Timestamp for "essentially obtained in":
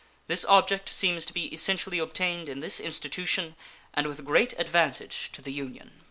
1.53-2.59